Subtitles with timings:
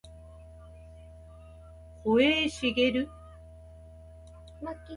[2.01, 3.07] 保栄茂